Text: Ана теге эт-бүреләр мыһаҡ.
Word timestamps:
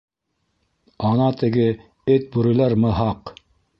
Ана 1.09 1.27
теге 1.43 1.67
эт-бүреләр 2.15 2.77
мыһаҡ. 2.87 3.35